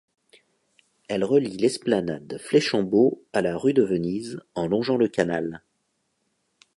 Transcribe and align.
Elle 1.09 1.23
relie 1.23 1.57
l'esplanade 1.57 2.39
Fléchambeau 2.39 3.23
à 3.33 3.43
la 3.43 3.55
rue 3.55 3.75
de 3.75 3.83
Venise 3.83 4.41
en 4.55 4.67
longeant 4.67 4.97
le 4.97 5.07
canal. 5.07 5.61